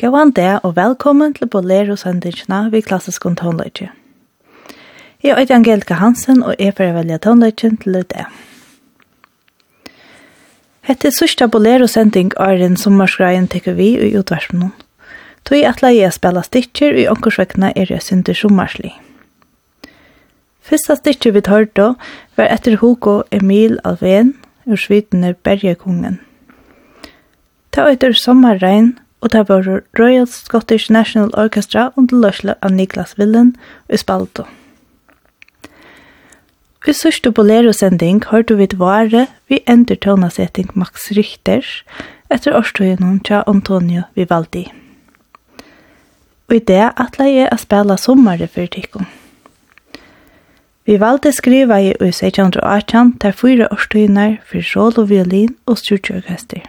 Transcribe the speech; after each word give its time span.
Gåan 0.00 0.30
det, 0.32 0.60
og 0.64 0.76
velkommen 0.76 1.34
til 1.36 1.48
Bolero 1.52 1.92
Sandingsna 1.96 2.70
ved 2.72 2.82
klassisk 2.82 3.22
tonløyde. 3.36 3.90
Jeg 5.22 5.30
er 5.30 5.54
Angelika 5.54 5.94
Hansen, 5.94 6.42
og 6.42 6.54
jeg 6.58 6.72
får 6.76 6.94
velge 6.94 7.18
tonløyden 7.18 7.76
til 7.76 7.92
det. 7.92 8.24
Hette 10.80 11.10
sørste 11.12 11.48
Bolero-sending 11.48 12.32
er 12.40 12.64
en 12.64 12.76
sommerskreien 12.76 13.48
teker 13.48 13.76
vi 13.76 13.90
i 14.00 14.16
utvarsmån. 14.16 14.72
Tøy 15.44 15.60
at 15.68 15.82
jeg 15.82 16.12
spela 16.12 16.42
stitcher 16.42 16.96
i 16.96 17.06
onkersvekna 17.08 17.72
er 17.76 17.92
jeg 17.92 18.02
synder 18.02 18.32
sommerslig. 18.32 18.94
Fyrsta 20.62 20.96
stitcher 20.96 21.32
vi 21.32 21.40
tar 21.40 21.68
da 21.76 21.92
var 22.36 22.48
etter 22.48 22.76
Hugo 22.80 23.22
Emil 23.30 23.78
Alven 23.84 24.32
ur 24.64 24.76
svitende 24.76 25.34
Bergekungen. 25.34 26.20
Ta 27.72 27.90
etter 27.92 28.12
sommerregn, 28.12 28.96
og 29.20 29.32
det 29.32 29.48
var 29.48 29.82
Royal 29.98 30.26
Scottish 30.26 30.90
National 30.90 31.30
Orchestra 31.34 31.90
under 31.96 32.16
løsle 32.16 32.54
av 32.62 32.72
Niklas 32.72 33.18
Willen 33.18 33.54
i 33.92 33.96
Spalto. 34.00 34.46
I 36.88 36.94
sørste 36.96 37.28
bolero-sending 37.30 38.22
har 38.30 38.42
du 38.42 38.54
vidt 38.56 38.78
vare 38.80 39.26
vi 39.52 39.60
ender 39.68 39.98
tøvnasetting 40.00 40.70
Max 40.74 41.10
Richter 41.12 41.66
etter 42.32 42.56
årstøyene 42.56 43.18
til 43.26 43.44
Antonio 43.46 44.06
Vivaldi. 44.16 44.64
Og 46.48 46.56
i 46.56 46.64
det 46.72 46.86
atle 46.96 47.28
jeg 47.28 47.52
å 47.52 47.60
spille 47.60 47.98
sommere 48.00 48.48
for 48.48 48.66
tikkene. 48.72 49.06
Vivaldi 50.88 51.30
skriva 51.36 51.76
i 51.84 51.92
1618 52.00 53.12
til 53.20 53.36
fyra 53.36 53.68
årstøyene 53.70 54.28
for 54.48 54.64
solo-violin 54.64 55.52
og 55.68 55.78
styrtjorkester. 55.78 56.64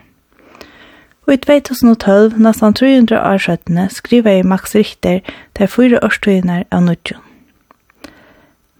Og 1.28 1.34
i 1.34 1.38
2012, 1.38 2.40
nesten 2.42 2.74
300 2.74 3.20
år 3.20 3.38
skjøttene, 3.38 3.90
skriver 3.94 4.32
jeg 4.40 4.46
Max 4.46 4.76
Richter 4.76 5.20
til 5.58 5.68
fyra 5.70 6.00
årstøyene 6.02 6.64
av 6.72 6.82
Nudjon. 6.88 7.22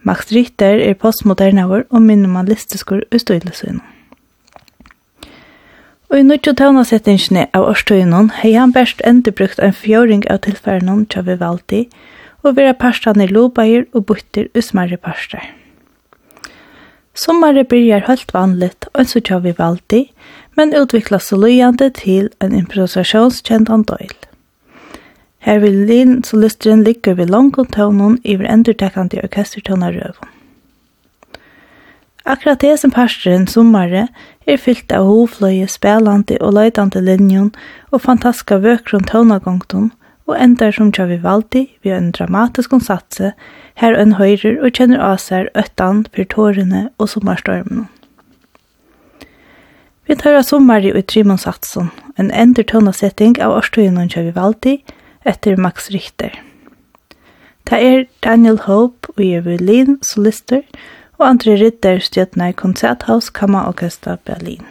Max 0.02 0.32
Richter 0.34 0.82
er 0.82 0.98
postmodernavur 0.98 1.84
og 1.90 2.02
minimalistiskur 2.02 3.04
utstøylesøyene. 3.14 3.84
Og 6.12 6.20
i 6.20 6.24
nødtjå 6.28 6.52
tøvnasettingene 6.60 7.46
av 7.56 7.70
årstøyene 7.70 8.26
har 8.42 8.56
han 8.58 8.74
best 8.76 9.00
endebrukt 9.08 9.62
en 9.64 9.78
fjøring 9.78 10.26
av 10.28 10.42
tilfærene 10.44 11.06
til 11.14 11.24
Vivaldi, 11.30 11.86
og 12.44 12.58
vera 12.58 12.74
parstene 12.74 13.30
lobeier 13.30 13.86
og 13.94 14.10
butter 14.10 14.50
og 14.56 14.66
smarre 14.66 14.98
parster. 14.98 15.46
Sommare 17.14 17.64
byrjar 17.64 18.08
helt 18.08 18.34
vanligt, 18.34 18.90
og 18.94 19.08
så 19.08 19.20
tjå 19.20 19.40
Vivaldi, 19.46 20.08
men 20.58 20.76
utviklas 20.76 21.30
så 21.30 21.38
løyande 21.40 21.90
til 21.96 22.30
en 22.42 22.56
improvisasjonskentan 22.56 23.84
døyl. 23.88 24.18
Her 25.42 25.60
vil 25.60 25.86
lin 25.90 26.24
solisteren 26.24 26.84
ligger 26.84 27.16
ved 27.18 27.32
langkontøvnen 27.34 28.20
iver 28.24 28.46
endurtekkende 28.54 29.24
orkestertøvna 29.24 29.90
røven. 29.90 30.30
Akkurat 32.26 32.62
det 32.62 32.80
som 32.80 32.92
pastoren 32.92 33.48
sommare 33.48 34.08
er 34.46 34.60
fyllt 34.62 34.92
av 34.94 35.08
hovfløye, 35.10 35.66
spelande 35.68 36.38
og 36.42 36.54
løydande 36.54 37.02
linjon 37.02 37.50
og 37.90 38.04
fantastiska 38.04 38.60
vøkron 38.62 39.08
tøvnagongton, 39.10 39.90
og 40.30 40.38
endar 40.38 40.72
som 40.72 40.92
tja 40.94 41.08
Vivaldi 41.10 41.66
ved 41.84 41.96
en 41.98 42.12
dramatisk 42.12 42.70
konsatse 42.70 43.34
her 43.82 43.98
en 43.98 44.14
høyrer 44.20 44.62
og 44.62 44.78
kjenner 44.78 45.02
av 45.02 45.18
seg 45.20 45.50
øttan, 45.58 46.06
tårene 46.30 46.90
og 47.00 47.10
sommerstormene. 47.10 47.88
Vi 50.12 50.16
tar 50.16 50.34
av 50.34 50.44
sommari 50.44 50.90
i 51.00 51.02
Trimonsatsen, 51.02 51.86
en 52.20 52.32
ender 52.36 52.66
tonasetting 52.68 53.38
av 53.40 53.54
årstøyene 53.56 54.10
kjøy 54.12 54.26
vi 54.26 54.74
etter 55.32 55.56
Max 55.56 55.88
Richter. 55.94 56.34
Det 57.64 57.80
er 57.80 58.04
Daniel 58.20 58.60
Hope 58.66 59.14
og 59.16 59.24
Evelyn 59.24 60.02
solister, 60.04 60.66
og 61.16 61.30
andre 61.30 61.56
ritter 61.64 62.04
stjøtene 62.04 62.50
i 62.52 62.58
Konzerthaus 62.60 63.32
Kammerorkester 63.32 64.20
Berlin. 64.28 64.68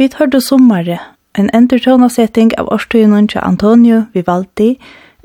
Vi 0.00 0.08
tar 0.08 0.26
det 0.26 0.42
sommare, 0.42 0.98
en 1.38 1.50
endertøvnasetting 1.52 2.54
av 2.58 2.70
årstøyene 2.72 3.26
til 3.28 3.42
Antonio 3.44 3.98
Vivaldi 4.14 4.78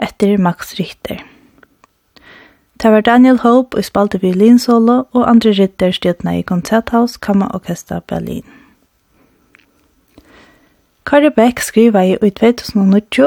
etter 0.03 0.35
Max 0.37 0.73
Richter. 0.75 1.21
Det 2.83 2.91
var 2.91 3.05
Daniel 3.07 3.39
Hope 3.45 3.77
og 3.77 3.87
spalte 3.87 4.19
violinsolo 4.19 4.97
og 5.13 5.29
andre 5.29 5.55
ritter 5.55 5.95
stjøtene 5.95 6.33
i 6.39 6.43
Konzerthaus 6.43 7.15
Kammerorkester 7.17 8.03
Berlin. 8.07 8.43
Kari 11.05 11.31
Beck 11.31 11.63
skriva 11.63 12.03
i 12.03 12.19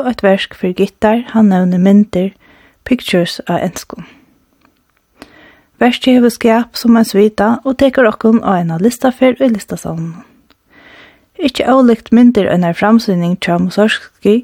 i 0.04 0.12
et 0.12 0.22
versk 0.22 0.54
for 0.54 0.76
gitar 0.76 1.24
han 1.32 1.48
nevner 1.48 1.78
mynter 1.78 2.30
Pictures 2.84 3.40
av 3.48 3.64
enskon. 3.64 4.04
Verset 5.80 6.12
hever 6.12 6.28
skap 6.28 6.76
som 6.76 6.96
en 6.96 7.08
svita 7.08 7.54
og 7.64 7.78
teker 7.78 8.04
okkon 8.04 8.44
av 8.44 8.60
en 8.60 8.76
av 8.76 8.84
listafer 8.84 9.32
og 9.40 9.46
i. 9.48 10.27
Ikke 11.38 11.68
avlikt 11.70 12.10
myndir 12.10 12.48
enn 12.50 12.66
er 12.66 12.74
framsynning 12.74 13.36
tja 13.38 13.60
Mussorgsky, 13.62 14.40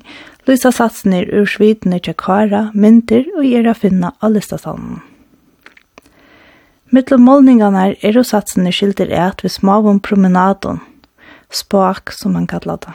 lysa 0.47 0.71
satsner 0.71 1.27
ur 1.35 1.49
svitene 1.51 1.99
tja 1.99 2.15
Kara, 2.15 2.69
myndir 2.75 3.27
og 3.35 3.47
er 3.49 3.75
finna 3.75 4.13
av 4.23 4.37
listasalmen. 4.37 5.03
Mittlum 6.95 7.25
målningarna 7.27 7.89
er 8.07 8.19
og 8.21 8.29
satsene 8.29 8.71
skildir 8.71 9.11
eit 9.11 9.43
ved 9.43 9.51
smavum 9.51 9.99
promenadon, 9.99 10.79
spak 11.51 12.13
som 12.15 12.37
man 12.39 12.47
kallar 12.47 12.79
det. 12.85 12.95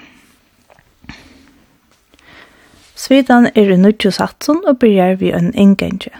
Svitan 2.95 3.49
er 3.55 3.73
i 3.73 3.77
nudjo 3.79 4.11
satsen 4.15 4.63
og 4.67 4.79
byrjar 4.79 5.19
vi 5.19 5.33
en 5.35 5.51
ingenje. 5.51 6.15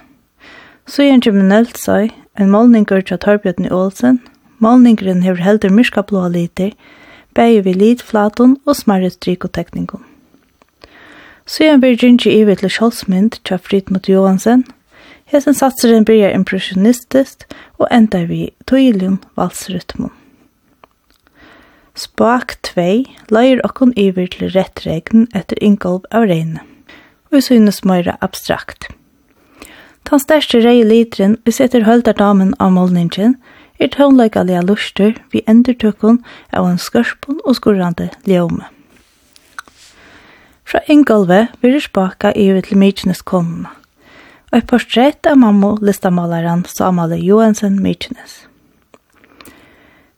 Så 0.88 1.06
er 1.06 1.14
en 1.14 1.24
kriminellt 1.24 1.80
seg, 1.80 2.12
en 2.36 2.52
målningur 2.52 3.06
tja 3.06 3.16
Torbjørn 3.16 3.72
Olsen, 3.72 4.20
målningren 4.60 5.24
hever 5.24 5.44
heldur 5.46 5.72
myrskablå 5.72 6.28
liter, 6.34 6.74
og 6.74 6.99
bæði 7.38 7.64
við 7.68 7.82
litflatun 7.84 8.58
og 8.66 8.78
smarri 8.78 9.10
strikotekningum. 9.14 10.04
Siden 11.50 11.82
blir 11.82 11.98
Gingy 11.98 12.30
ivet 12.30 12.62
til 12.62 12.70
sjålsmynd 12.70 13.40
tja 13.48 13.58
Fridmut 13.58 14.10
Johansen, 14.10 14.68
hesen 15.30 15.58
satseren 15.58 16.06
blir 16.06 16.30
impressionistisk 16.30 17.48
og 17.80 17.88
endar 17.92 18.28
vi 18.30 18.52
tøylion 18.70 19.18
valsrytmon. 19.38 20.14
Spak 21.98 22.56
2 22.64 22.86
leier 23.34 23.60
okkon 23.66 23.92
iver 24.00 24.30
til 24.32 24.54
rett 24.54 24.86
regn 24.86 25.26
etter 25.36 25.58
ingolv 25.60 26.06
av 26.16 26.30
regnet, 26.30 26.64
og 27.34 27.44
synes 27.44 27.82
møyra 27.84 28.16
abstrakt. 28.24 28.88
Tan 30.08 30.22
største 30.22 30.62
rei 30.64 30.80
litren 30.86 31.36
vi 31.46 31.54
setter 31.54 31.84
høldardamen 31.86 32.54
av 32.58 32.72
målningen, 32.78 33.36
er 33.80 33.92
tónleikalega 33.94 34.62
luster 34.68 35.16
vi 35.32 35.44
endertøkken 35.48 36.20
av 36.54 36.68
en 36.68 36.78
skørspun 36.78 37.40
og 37.46 37.56
skurrande 37.56 38.10
ljome. 38.28 38.68
Fra 40.70 40.84
Ingolve 40.88 41.48
vil 41.62 41.80
spaka 41.82 42.34
i 42.36 42.52
ut 42.54 42.68
til 42.68 42.78
Mykines 42.78 43.24
konene. 43.26 43.72
Og 44.52 44.60
et 44.60 44.68
portrett 44.70 45.26
av 45.30 45.38
mamma 45.38 45.76
listamaleren 45.82 46.66
Samuel 46.66 47.18
Johansen 47.22 47.80
Mykines. 47.82 48.44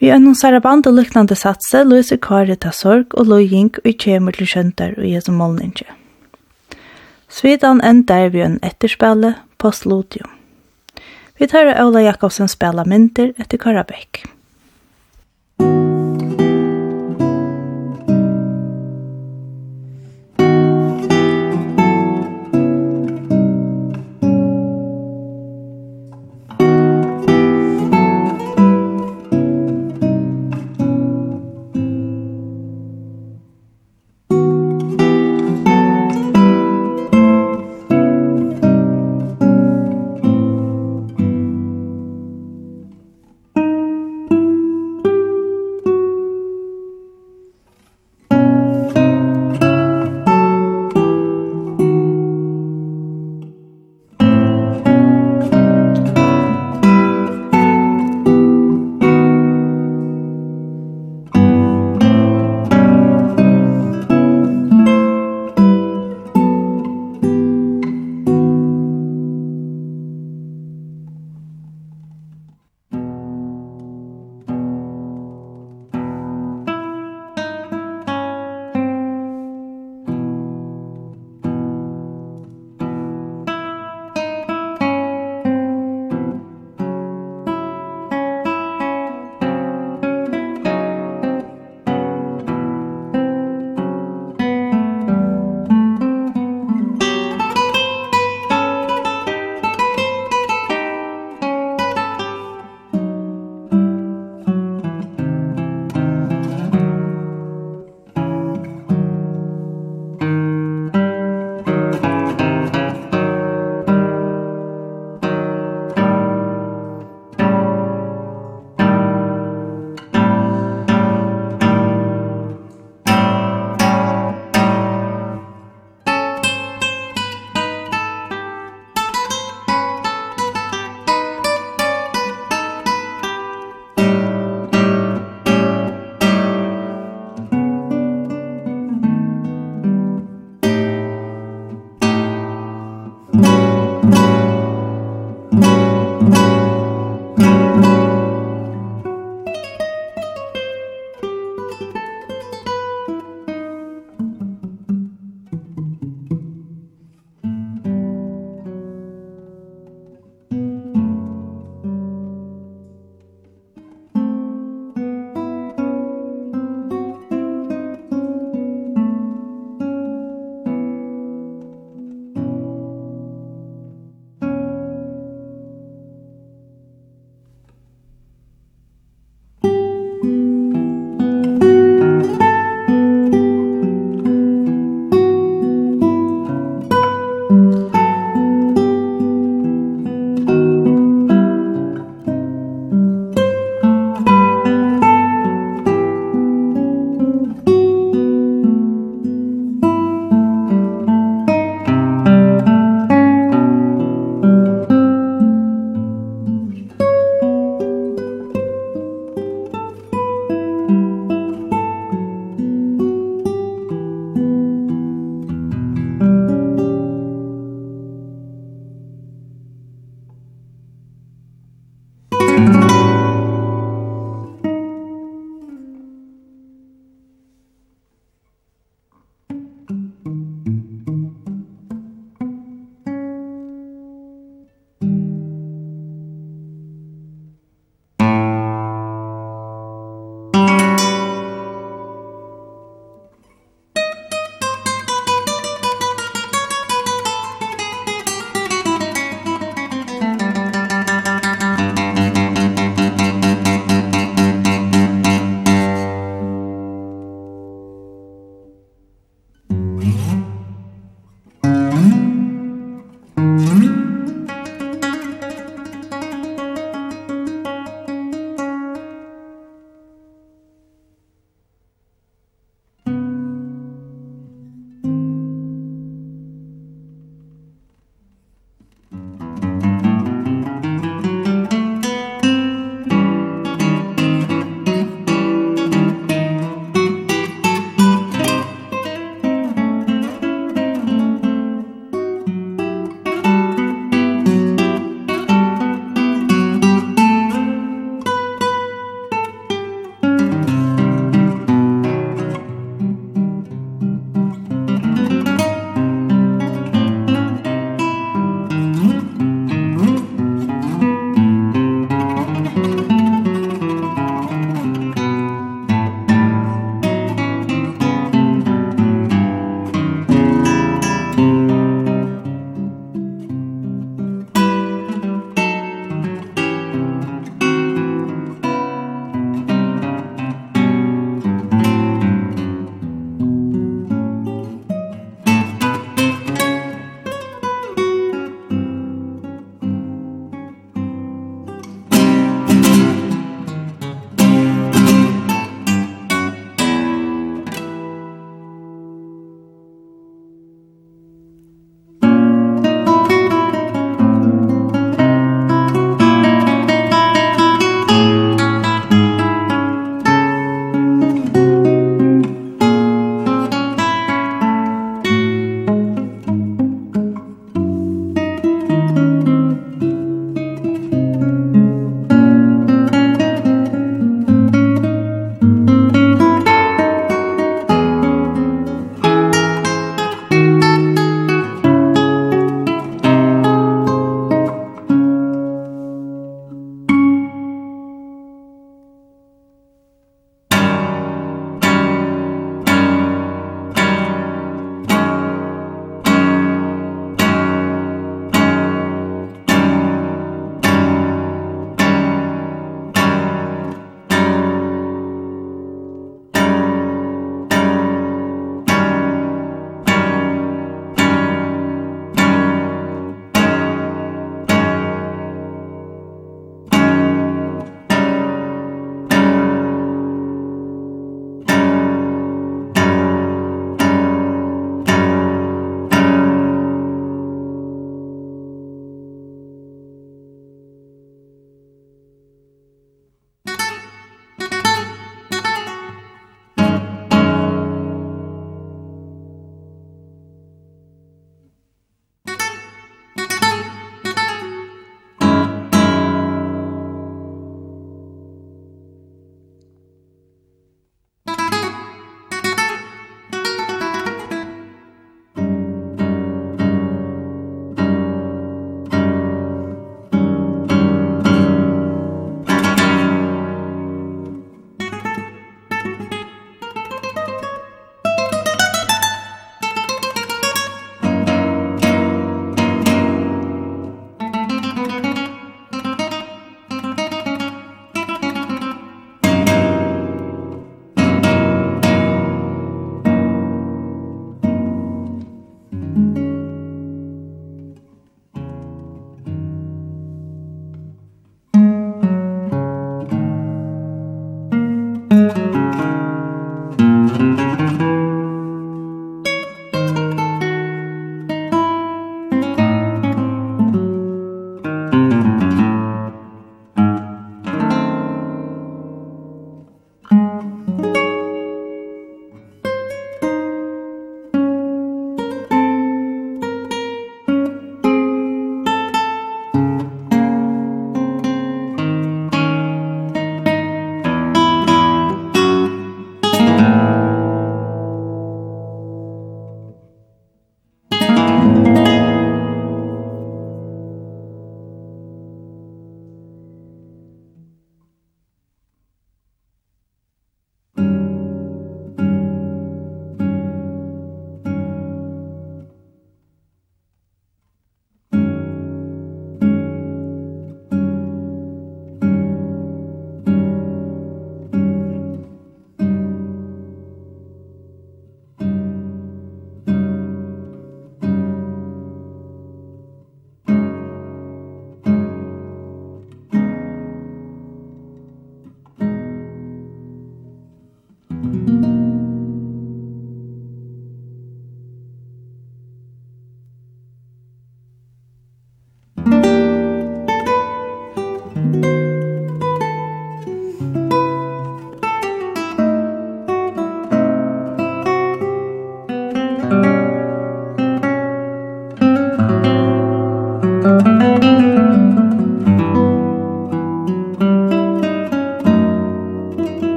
Vi 0.00 0.10
er 0.12 0.20
noen 0.20 0.36
saraband 0.36 0.84
og 0.90 0.98
lyknande 0.98 1.36
satse 1.38 1.80
løser 1.86 2.18
kare 2.20 2.58
ta 2.60 2.74
sorg 2.76 3.14
og 3.16 3.30
løying 3.30 3.70
og 3.84 3.92
kjemur 4.00 4.36
til 4.36 4.50
skjøntar 4.50 4.98
og 4.98 5.06
jesu 5.08 5.30
målninge. 5.32 5.86
Svidan 7.32 7.80
endar 7.80 8.28
vi 8.34 8.44
en 8.44 8.58
etterspille 8.62 9.36
postludium. 9.58 10.33
Vi 11.38 11.46
tar 11.50 11.66
Ola 11.82 12.00
Jakobsen 12.00 12.48
spela 12.48 12.84
mynter 12.86 13.32
etter 13.42 13.58
Karabekk. 13.58 14.20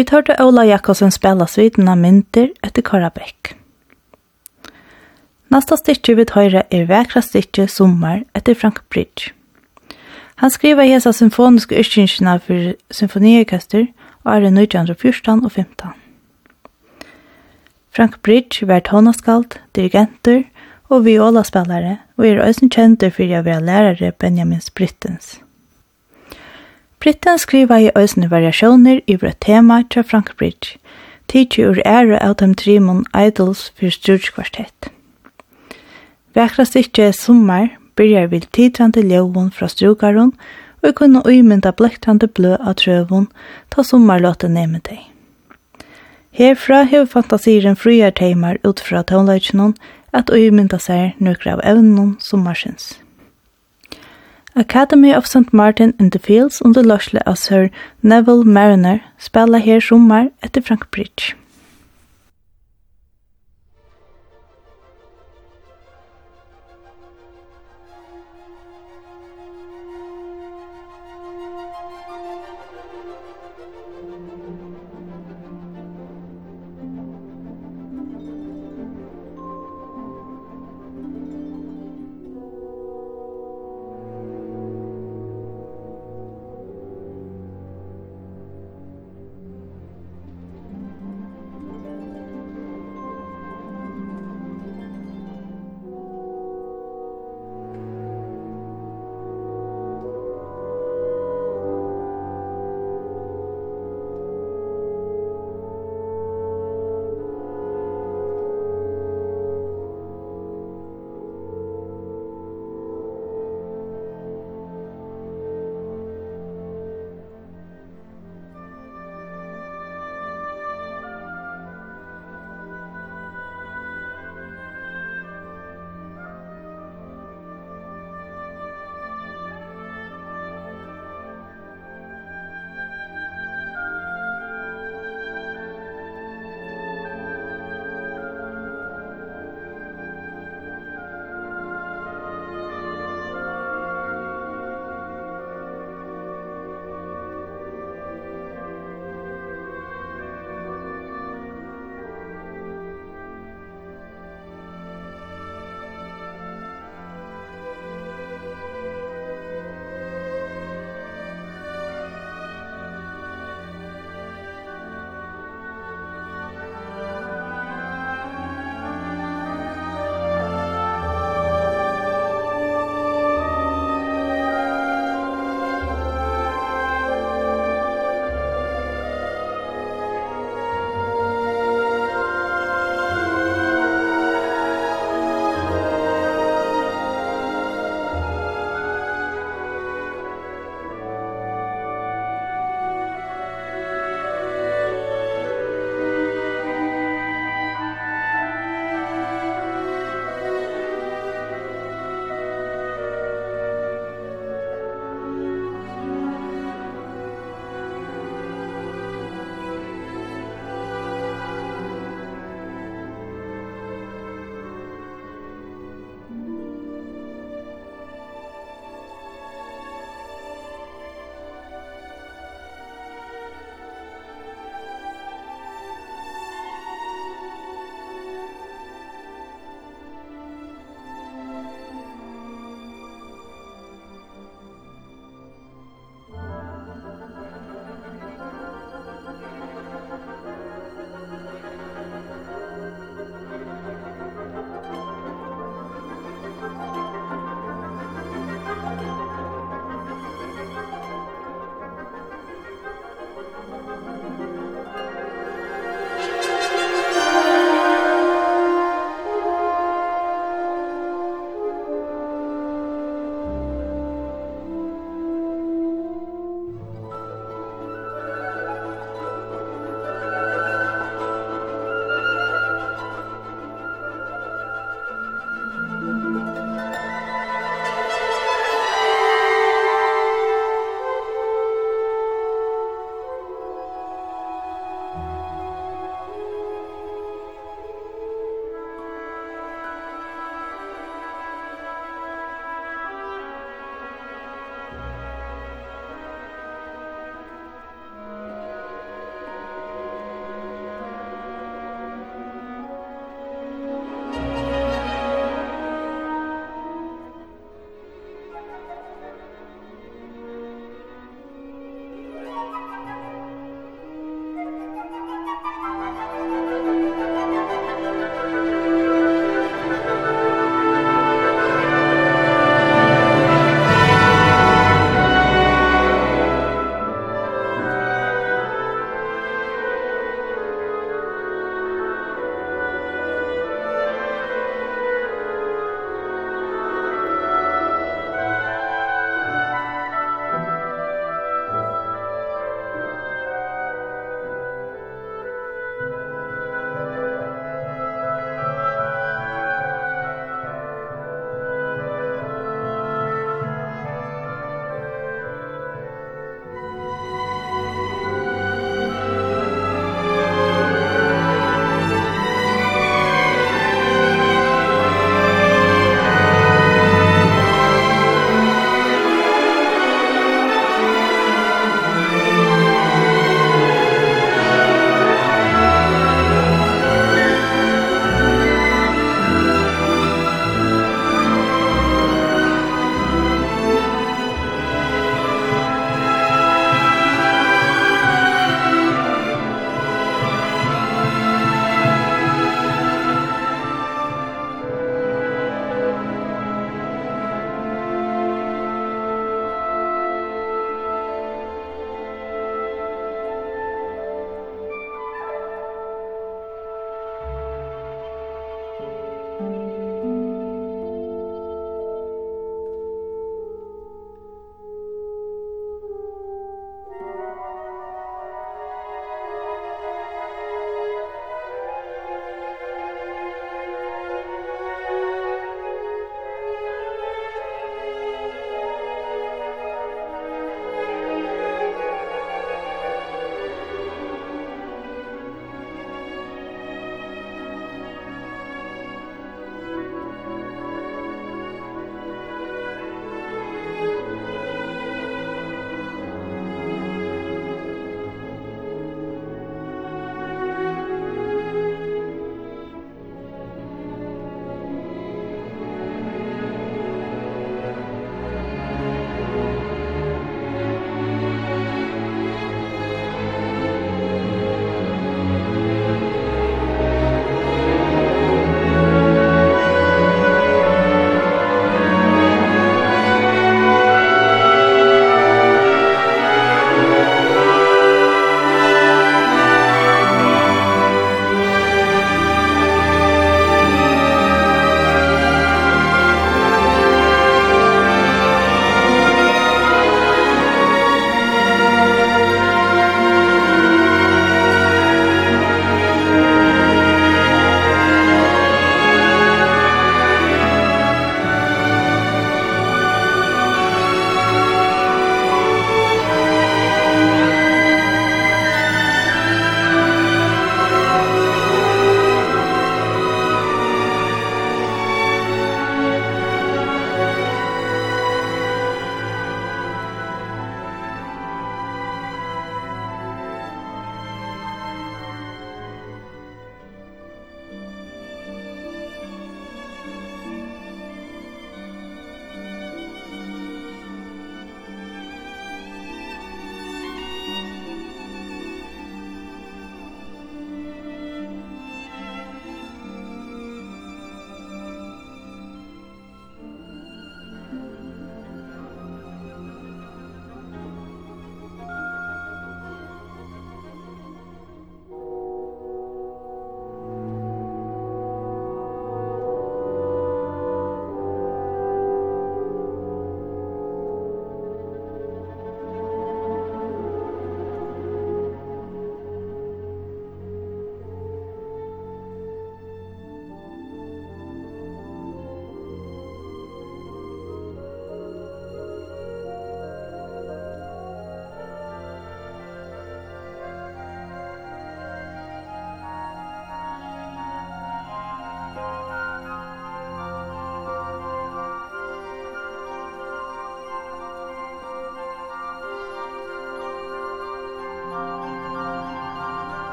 Vi 0.00 0.04
hørte 0.10 0.32
Ola 0.40 0.62
Jakobsen 0.64 1.10
spela 1.12 1.44
sviten 1.44 1.88
av 1.92 1.98
mynter 2.00 2.46
etter 2.64 2.80
Karabekk. 2.80 3.50
Nasta 5.52 5.76
styrtje 5.76 6.14
vi 6.16 6.24
høyre 6.24 6.62
er 6.72 6.86
vekra 6.88 7.20
styrtje 7.20 7.66
Sommar 7.68 8.22
etter 8.32 8.56
Frank 8.56 8.78
Bridge. 8.88 9.34
Han 10.40 10.54
skriver 10.54 10.88
hesa 10.88 11.12
symfoniske 11.12 11.76
yrkingsina 11.76 12.38
for 12.46 12.70
symfoniorkester 12.96 13.90
åren 14.24 14.56
1914 14.56 15.44
og 15.44 15.52
15. 15.52 15.92
Frank 17.92 18.22
Bridge 18.24 18.64
var 18.72 18.80
tonaskald, 18.88 19.58
dirigenter 19.76 20.46
og 20.88 21.04
violaspelare 21.10 21.98
og 22.16 22.24
er 22.24 22.40
også 22.40 22.72
kjent 22.72 23.04
for 23.04 23.36
å 23.36 23.44
være 23.44 23.68
lærere 23.68 24.14
Benjamin 24.16 24.64
Brittens. 24.72 25.42
Britten 27.00 27.38
skriva 27.38 27.78
i 27.80 27.90
øsne 27.96 28.28
variasjoner 28.30 28.98
i 29.06 29.14
et 29.14 29.36
tema 29.40 29.82
til 29.90 30.04
Frank 30.04 30.36
Bridge, 30.36 30.76
tidsi 31.28 31.62
ur 31.64 31.80
ære 31.86 32.18
av 32.20 32.34
dem 32.36 32.54
trimon 32.54 33.06
idols 33.16 33.72
for 33.78 33.88
strutskvartett. 33.88 34.90
Vekra 36.34 36.64
stykje 36.64 37.12
sommer, 37.12 37.68
byrjar 37.96 38.26
vil 38.26 38.44
tidrande 38.52 39.00
ljøvun 39.00 39.48
fra 39.50 39.68
strugaron, 39.68 40.34
og 40.82 40.88
vi 40.88 40.92
kunne 40.92 41.24
uimynda 41.24 41.72
blektrande 41.72 42.28
blø 42.28 42.58
av 42.60 42.76
trøvun 42.76 43.30
ta 43.70 43.82
sommarlåte 43.82 44.48
neme 44.48 44.84
deg. 44.84 45.00
Herfra 46.36 46.82
hever 46.84 47.08
fantasiren 47.08 47.76
frujar 47.76 48.12
teimar 48.12 48.60
ut 48.64 48.80
fra 48.80 49.00
tonleikjennom 49.02 49.72
at 50.12 50.28
uimynda 50.28 50.76
seg 50.78 51.16
nukra 51.16 51.56
av 51.56 51.64
evnen 51.64 52.18
sommarsins. 52.20 52.98
Academy 54.56 55.12
of 55.14 55.26
St. 55.26 55.52
Martin 55.52 55.94
in 56.00 56.10
the 56.10 56.18
Fields 56.18 56.60
under 56.64 56.82
løsle 56.82 57.20
av 57.26 57.36
Sir 57.36 57.68
Neville 58.02 58.44
Mariner 58.44 58.98
spela 59.18 59.58
her 59.58 59.80
sommar 59.80 60.30
etter 60.42 60.60
Frank 60.60 60.90
Bridge. 60.90 61.39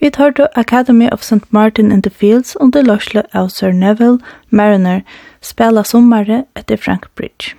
Vi 0.00 0.10
tar 0.10 0.30
til 0.30 0.46
Academy 0.56 1.08
of 1.12 1.20
St. 1.22 1.52
Martin 1.52 1.92
in 1.92 2.02
the 2.02 2.10
Fields 2.10 2.56
under 2.60 2.82
løsle 2.82 3.22
av 3.34 3.48
Sir 3.48 3.72
Neville 3.72 4.18
Mariner 4.50 5.00
spela 5.40 5.82
sommare 5.84 6.44
etter 6.56 6.76
Frank 6.76 7.08
Bridge. 7.16 7.54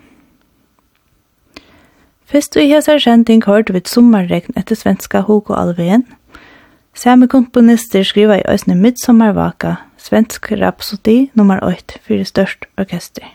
Fyrst 2.26 2.56
vi 2.56 2.66
hesar 2.72 2.98
kjenting 2.98 3.44
hørt 3.46 3.70
vid 3.74 3.86
sommarregn 3.92 4.58
etter 4.58 4.76
svenska 4.76 5.22
Hugo 5.28 5.54
Alvén. 5.54 6.08
Samme 6.96 7.28
komponister 7.28 8.04
skriva 8.04 8.40
i 8.40 8.48
Øsne 8.50 8.76
Midsommarvaka, 8.76 9.76
svensk 9.98 10.52
rapsodi 10.52 11.30
nummer 11.34 11.60
8 11.64 12.00
fyrir 12.08 12.26
størst 12.26 12.66
orkester. 12.78 13.28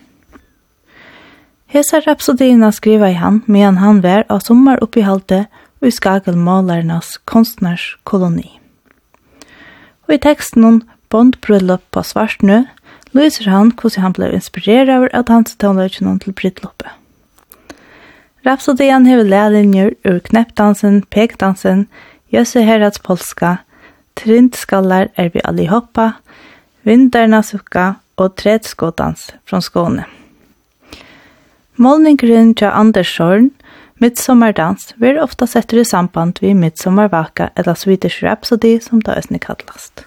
Hesar 1.67 2.03
rapsodina 2.07 2.73
skriva 2.73 3.11
i 3.11 3.21
han, 3.21 3.43
medan 3.47 3.77
han 3.77 4.03
vær 4.03 4.27
av 4.29 4.41
sommaruppihaldte 4.41 5.47
og 5.81 5.89
i 5.89 5.95
Skagelmalernas 5.95 7.19
konstnars 7.25 7.97
koloni 8.05 8.56
og 10.07 10.15
i 10.15 10.23
teksten 10.23 10.65
om 10.65 10.83
bondbryllup 11.11 11.83
på 11.95 12.03
Svartnø 12.03 12.65
lyser 13.17 13.51
han 13.51 13.73
hvordan 13.73 14.03
han 14.03 14.17
ble 14.17 14.31
inspireret 14.37 14.93
av 14.93 15.07
at 15.13 15.33
han 15.33 15.47
til 15.49 15.59
tånløkene 15.63 16.19
til 16.23 16.37
brylluppet. 16.37 16.91
Rapsodien 18.47 19.07
hever 19.07 19.27
lærlinjer 19.27 19.95
ur 20.07 20.21
kneppdansen, 20.29 21.03
pekdansen, 21.11 21.87
Jøsse 22.31 22.63
Herats 22.63 22.99
polska, 23.03 23.57
Trindskallar 24.17 25.09
er 25.17 25.31
vi 25.35 25.43
alli 25.45 25.67
hoppa, 25.71 26.13
Vindarna 26.87 27.43
sukka 27.43 27.97
og 28.17 28.37
Tredskådans 28.39 29.33
fra 29.45 29.61
Skåne. 29.61 30.07
Målninggrunn 31.77 32.55
til 32.57 32.71
Anders 32.73 33.11
Sjørn 33.11 33.51
Midsommardans 33.99 34.95
blir 34.97 35.23
ofta 35.23 35.47
setter 35.47 35.79
i 35.79 35.85
samband 35.85 36.39
vid 36.41 36.57
midsommarvaka 36.57 37.49
eller 37.57 37.75
Swedish 37.75 38.23
Rhapsody 38.23 38.81
som 38.81 39.01
da 39.01 39.13
er 39.17 39.39
kallast. 39.39 40.05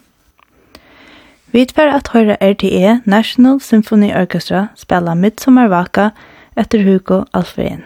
Vi 1.52 1.66
tver 1.66 1.90
at 1.96 2.12
høyre 2.14 2.38
RTE 2.42 3.02
National 3.06 3.60
Symphony 3.60 4.12
Orchestra 4.14 4.68
spela 4.76 5.16
Midsommarvaka 5.16 6.12
etter 6.56 6.84
Hugo 6.84 7.24
Alfvén. 7.34 7.82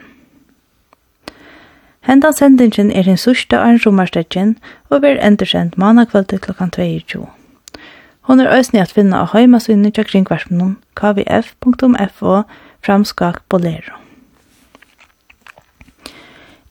Henda 2.02 2.32
sendingen 2.32 2.92
er 2.92 3.04
den 3.04 3.18
sørste 3.18 3.56
av 3.56 3.70
en 3.70 3.80
romarstedgen 3.86 4.58
og 4.90 5.02
blir 5.02 5.24
endersendt 5.24 5.78
managkveld 5.78 6.28
til 6.28 6.40
klokkan 6.40 6.72
22. 6.72 7.30
Hon 8.28 8.40
er 8.40 8.60
øsne 8.60 8.82
at 8.84 8.92
finna 8.92 9.24
av 9.24 9.32
heimasynet 9.32 9.96
til 9.96 10.04
kringkvarsmenon 10.12 10.78
kvf.fo 11.00 12.42
framskak 12.84 13.44
bolero. 13.50 14.03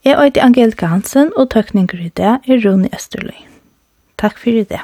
Jeg 0.02 0.18
er 0.18 0.42
Angelika 0.42 0.86
Hansen, 0.90 1.30
og 1.36 1.50
tøkninger 1.50 2.00
i 2.02 2.08
det 2.18 2.24
er 2.26 2.58
Rune 2.64 2.88
Østerløy. 2.94 3.38
Takk 4.18 4.38
for 4.38 4.50
i 4.50 4.64
det. 4.66 4.80